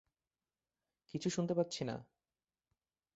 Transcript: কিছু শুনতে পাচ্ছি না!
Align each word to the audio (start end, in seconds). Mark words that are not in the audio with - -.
কিছু 1.13 1.29
শুনতে 1.29 1.53
পাচ্ছি 1.53 1.83
না! 1.83 1.95